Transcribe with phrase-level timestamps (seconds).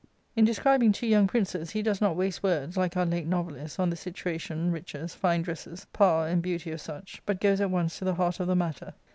[0.21, 3.77] "* In describing two young princes, he does not waste words, like our late novelists,
[3.77, 7.99] on the situation, riches, fine dresses, power, and beauty of such, but goes at once
[7.99, 8.95] to the heart of the matter.